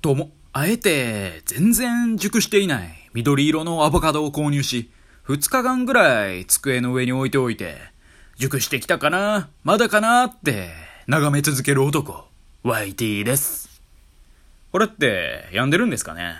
[0.00, 4.90] とも、あえて全然熟していない緑色のアボカドを購入し、
[5.26, 7.76] 2日間ぐらい机の上に置いておいて、
[8.36, 10.70] 熟してきたかなまだかなって
[11.06, 12.24] 眺め続ける男、
[12.64, 13.82] YT です。
[14.72, 16.36] これって病んでるんですかね？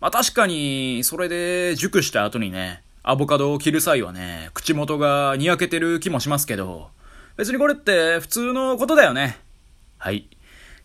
[0.00, 6.90] まあ確かに、それで熟した後にね、アボカドを切る際はね、口元がにやけてる気もしますけど、
[7.36, 9.38] 別にこれって普通のことだよね。
[9.96, 10.28] はい。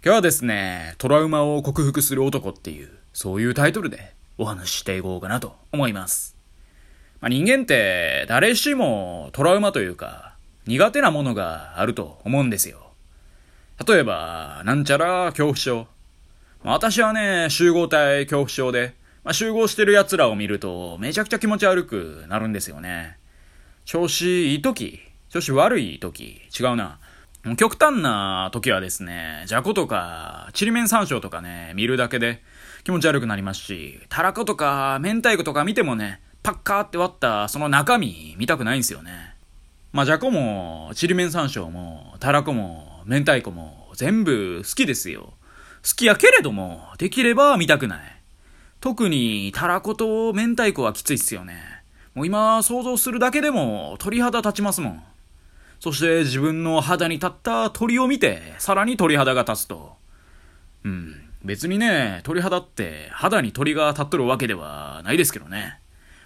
[0.02, 6.38] 今日はですね、トラウマを克服する男っていう、そういうタイトルでお話ししていこうかなと思います。
[7.20, 12.94] まあ、人間って誰しもトラウマというか、苦手なものがあると思うんですよ。
[13.86, 15.88] 例えば、なんちゃら恐怖症。
[16.64, 18.94] まあ、私はね、集合体恐怖症で、
[19.26, 23.18] まあ、集合してる奴らを見るとめちゃくちゃ気持ち悪くなるんですよね。
[23.84, 27.00] 調子いい時、調子悪い時、違うな。
[27.58, 32.42] 極端な時はですね、じゃことか、ちりめん山椒とかね、見るだけで
[32.84, 39.36] 気持ち悪くなりますし、たらことか、明太子とか見てもね、パッカーって割ったその中身見たくないんですよね。
[39.94, 45.34] まあ、じゃこも、ちりめん山椒も、たらこも、明太子も、全部好きですよ。
[45.82, 48.22] 好きやけれども、できれば見たくない。
[48.82, 51.64] 特に、たらこと明太子はきついっすよね。
[52.14, 55.04] もう今、想像するだけでも鳥肌立ちますもん。
[55.80, 59.94] そして自分の肌に立った鳥を見て、さらに鳥肌が立つと。
[60.84, 61.16] うん。
[61.44, 65.80] 別にね、鳥肌って肌に鳥が立っとるわけではないですけどね。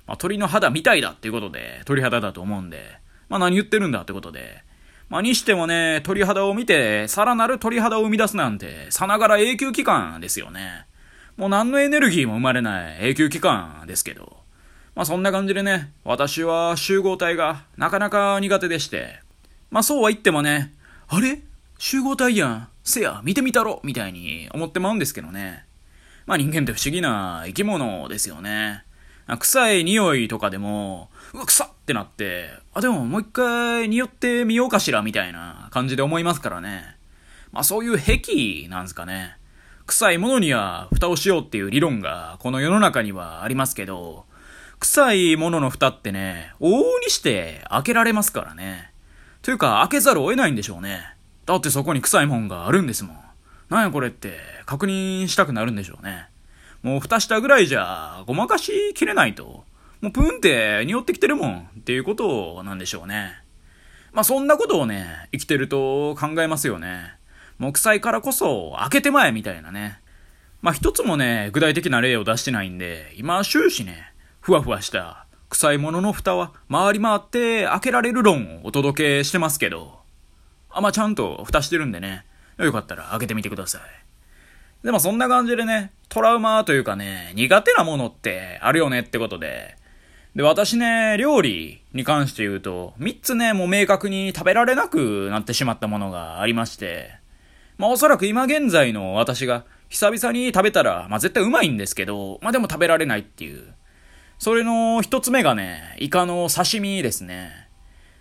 [0.07, 2.97] まあ、鳥の肌みたいだっていうことで鳥肌だと思うんで、
[3.29, 4.63] まあ何言ってるんだってことで。
[5.09, 10.87] まあにしてもね、鳥肌を見て、さらなる鳥肌を生み出すなんて、さながら永久期間ですよね。
[11.37, 14.37] もう何のエネルギーも生まれない永久期間ですけど。
[14.95, 19.19] まあそんな感じでね、私は集合体がなかなか苦手でして、
[19.73, 20.71] まあそうは言ってもね、
[21.07, 21.41] あれ？
[21.79, 22.67] 集合体やん。
[22.83, 25.65] せや、見てみたろみたいに思ってまうんですけどね。
[26.27, 28.83] まあ人間って不思議な生き物ですよね。
[29.39, 36.95] 臭い匂いとかでも、うわ、臭っってなって、あ、でももう一回匂ってみようかしらみたいな感じで思いますからね。
[37.51, 39.37] まあそういう癖なんですかね。
[39.87, 44.25] 臭いものには蓋をしようっていう理論がこの世の中にはありますけど、
[44.79, 48.92] 臭いものの蓋ってね、往々にして開けられますからね。
[49.43, 51.01] というか、開けざるを得ないんでしょうね。
[51.45, 53.17] だってそこに臭いもんがあるんですもん。
[53.69, 56.27] なんやこれって確認したくなるんでしょうね。
[56.81, 59.65] もう蓋したぐらいじゃごまかしきれないと。
[59.99, 63.33] もうプンって匂ってきてるもんっていうことなんでしょうね。
[64.13, 67.15] まあそんなことをね、生きてると考えますよね。
[67.57, 69.99] もう臭いからこそ開けてまえみたいなね。
[70.61, 79.99] まあ一つもね、具体的な例を出してないんで、今終始ね、ふわふわした臭いものの蓋は回り回って開けられる論をお届けしてますけど、
[80.69, 82.25] あ、まあ、ちゃんと蓋してるんでね、
[82.57, 83.81] よかったら開けてみてください。
[84.83, 89.77] でもそんな感じでね、トラウマというかね、苦手なものってあるよねってことで、
[90.35, 97.11] で、私ね、料理に関して言うと、3つね、もう明確に食べられなくなってしまったものがありまして、
[97.77, 103.75] まあおそらく今現在の私が久々に食べたら、まあ絶対うまいんですけど、まあでも食べられないっていう、
[104.39, 107.69] それの一つ目がね、イカの刺身ですね。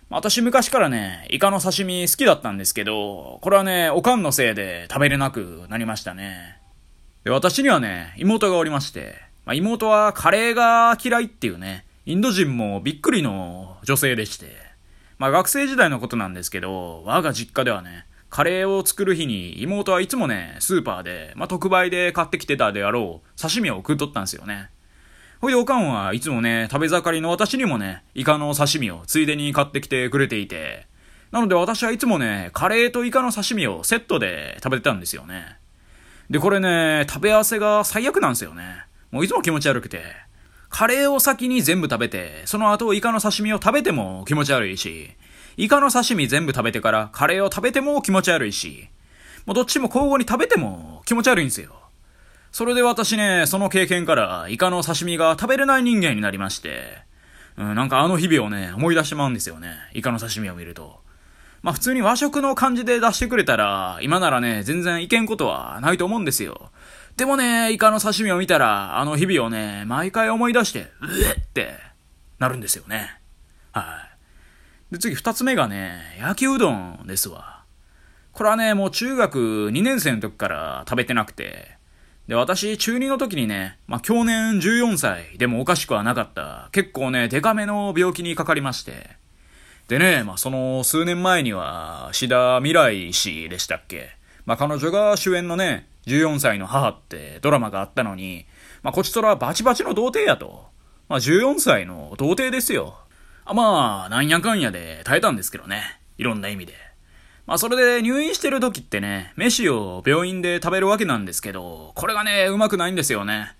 [0.09, 6.59] 私昔からね、イカの刺身好きだったんですけど、これはね、おかんのせいで食べれなくなりましたね。
[7.23, 9.15] で、私にはね、妹がおりまして、
[9.45, 14.55] まあ、妹はカレーが嫌いっていうね、インド人もびっくりの女性でして、
[15.17, 24.69] まあ学生時代のことなんですけど、我が実家ではね、カレーを作る日に妹はいつもね、スーパーで、まあ特売で買ってきてたであろう刺身を食っとったんですよね。
[25.43, 30.87] ほいでおかんはいつもね、食べ盛りの私にもね、イカの刺身をついでに買ってきてくれていて、
[31.31, 35.57] なので私はいつもね、カレーとイカの刺身をセットで食べてたんですよね。
[36.29, 38.85] で、これね、食べ合わせが最悪なんですよね。
[39.11, 40.03] もういつも気持ち悪くて。
[40.69, 45.09] カレーを先に全部食べて、その後イカの刺身を食べても気持ち悪いし、
[45.57, 48.87] イカの刺身全部食べてからカレーを食べても気持ち悪いし、
[49.45, 51.82] もうどっちも交互に食べても気持ち悪いんですよ。
[52.53, 56.99] それで私ね、その経験から、イカの刺身が食べれない人間になりまして、
[57.57, 59.73] うん、なんかあの日々をね、思い出してまうんですよね。
[59.93, 60.99] イカの刺身を見ると。
[61.63, 66.69] まあ普通に和食の感じで出してくれたら、今ならね、全然いけんことはないと思うんですよ。
[67.17, 71.79] でもね、イカの刺身を見たら、あの日々をね、毎回思い出して、うえって
[72.37, 73.19] なるんですよね。
[73.71, 74.09] は
[74.91, 74.93] い。
[74.93, 77.63] で、次二つ目がね、焼きうどんですわ。
[78.31, 81.81] これはね、もう中学2年生の時から食べてなくて、
[82.27, 89.17] で、私、中2の時にね、まあ、去年14歳でもおかしくはなかった、結構ね、デカめの病気にかかりまして。
[89.89, 94.15] でね、まあ、その数年前には、志田未来氏でしたっけ
[94.45, 98.45] まあ、彼女が主演のね、14歳の母ってドラマがあったのに、
[98.83, 100.67] まあ、こちとらバチバチの童貞やと。
[101.09, 102.97] まあ、14歳の童貞ですよ。
[103.43, 105.99] あまあ、なんやかんやで耐えたんですけどね。
[106.17, 106.73] いろんな意味で。
[107.45, 113.55] まあ、それで入院してる時ってね、飯を病院で食べるわけなんですけど、これがね、うまくないんですよね。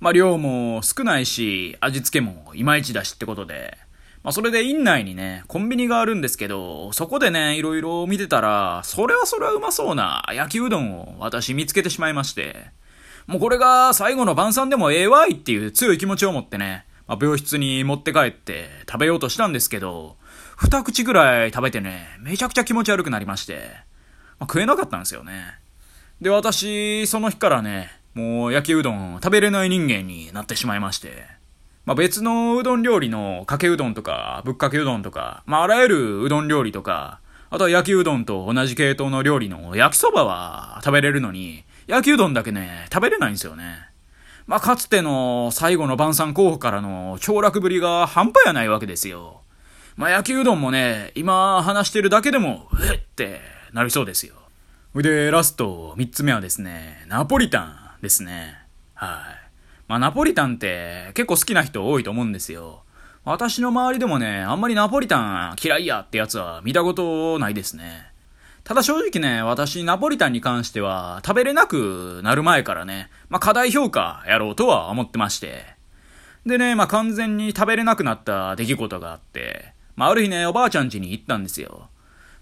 [0.00, 3.76] まあ、量も少ないし、味付けもいまいちだしってことで。
[4.22, 12.70] まあ、それで院内にね、コンビニがあるんですけど、そこでね、いろいろ見てたら、それはそれはうまそうな焼きうどんを私見つけてしまいまして。
[13.26, 20.16] もうこれが最後の晩餐でもええわいっていう強い気持ちを持ってね、まあ、病室に持って帰って食べようとしたんですけど、
[20.56, 23.60] 二口ぐらい食べてね、めちゃくちゃ気持ち悪くなりまして、
[24.38, 25.58] まあ、食えなかったんですよね。
[26.22, 31.26] で、私、その日からね、もう焼きうどん食べれない人間になってしまいまして、
[31.84, 37.20] まあ、別のうどん料理のかけうどんとか、ぶっかけうどんとか、まあ、あらゆるうどん料理とか、
[37.50, 43.90] あとは焼きうどんと同じ系統の料理の焼きそばは食べれるのに、焼きうどんだけね、食べれないんですよね。
[44.46, 49.42] まあ、かつての最後の晩餐候補からの凋落ぶりが半端やないわけですよ。
[49.96, 53.40] まあ、焼きうどんもね、今話してるだけでも、うえって
[53.72, 54.34] なりそうですよ。
[54.94, 58.58] で、ラスト、三つ目はですね、ナポリタンですね。
[58.94, 59.10] はい。
[59.88, 62.82] まあ、ナポリタンって結構好きな人多いと思うんですよ。
[63.24, 68.12] 私の周りでもね、あんまりナポリタン嫌いやってやつは見たことないですね。
[68.64, 75.64] ただ正直ね、私ナポリタンに関しては食べれなくなる前からね、まあ、過大評価やろうとは思ってまして。
[76.44, 81.88] でね、まあ、完全に食べれなくなった出来事があって、まあ、ある日ね、おばあちゃん家に行ったんですよ。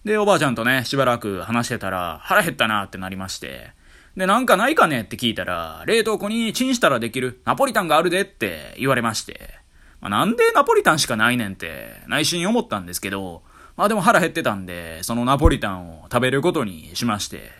[0.04, 3.70] で、おばあちゃんとね、しばらく話してたら、腹減ったなってなりまして。
[4.16, 9.64] で、なんかないかねって聞いたら、冷凍庫にチンしたらできるナポリタンがあるでって言われまして。
[10.00, 13.42] まあ、なんでナポリタンしかないねんって内心思ったんですけど、
[13.76, 17.50] まあでも腹減ってたんで、そのナポリタンを食べることにしまして。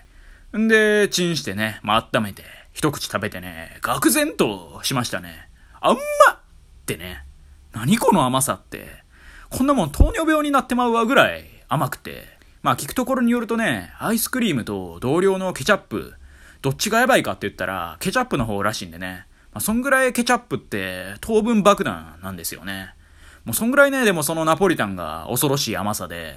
[0.57, 5.49] んで、チンしてね、まあ温めて、一口食べてね、愕然としましたね。
[5.81, 6.01] あんま
[6.35, 6.39] っ
[6.87, 7.25] てね。
[7.73, 9.04] 何この甘さって。
[9.57, 12.25] こんなもん糖尿病になってまうわぐらい甘くて。
[12.63, 16.15] まあ聞くところによるとね、アイスクリームと同量のケチャップ、
[16.61, 19.27] どっちがやばいかって言ったら、ケチャップの方らしいんでね。
[19.53, 22.97] まあそんぐらいケチャップって糖分爆弾なんですよね。
[23.45, 26.35] もうそんぐらいね、でもそのナポリタンが恐ろしい甘さで、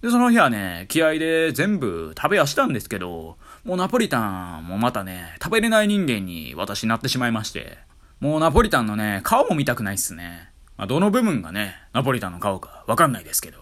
[0.00, 7.76] で、その日はね、気合で全部食べはしたんですけど、もうナポリタンもまたね、食べれない人間に私なってしまいまして、
[8.20, 10.53] もうナポリタンのね、顔も見たくないっすね。
[10.76, 13.58] まあ、どの部分がね、ナポリタンの顔かわかんないですけど。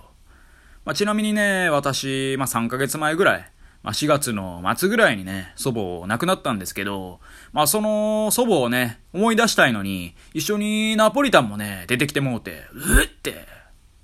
[0.85, 7.21] まあ、ちなみにね、私、まあ、3ヶ月前ぐらい、まあ、4月の末ぐらいにね、祖母亡くなったんですけど、
[7.53, 13.47] まあ、その祖母をね、思い出したいのに、一緒にナポリタンもね、出てきてもうて、うって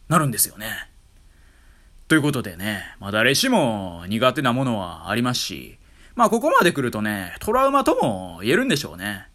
[0.09, 0.89] なるんですよね。
[2.09, 5.79] ということでね、まあ、誰しも苦手なものはありますし、
[6.15, 9.29] まあ、ここまで来るとね、トラウマとも言えるんでしょうね。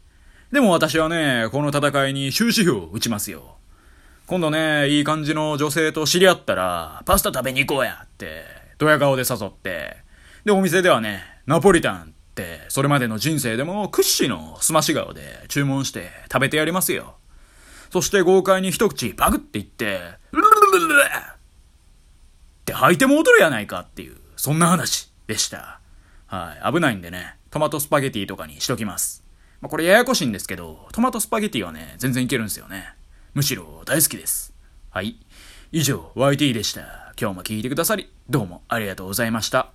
[0.51, 3.57] でも私はね、この戦いに終止符を打ちますよ。
[4.25, 8.45] 今度ね、いい感じの女性と知り合ったら、パスタ食べに行こうやって、
[8.77, 9.97] ドヤ顔で誘って、
[10.45, 17.15] で、お店ではね、ナポリタンって、それまでの人生でも屈指のすまし顔で注文して食べてやりますよ。
[17.91, 19.99] そして豪快に一口パクって言って、
[20.31, 21.05] ルルルルルルっ
[22.65, 25.81] て吐いても踊るやないかっていう、そんな話でした。
[26.27, 26.73] はい。
[26.73, 29.23] 危ないんでね、トマトスパゲティとかにしときます。
[29.59, 32.95] まあ、これややこしいんですけど、トマトスパゲティはね、全然いけるんですよね。
[33.33, 34.53] むしろ大好きです。
[34.91, 35.15] はい。
[35.71, 37.13] 以上、YT でした。
[37.19, 39.73] 今日も聞いてくださり、どうもありがとうございました。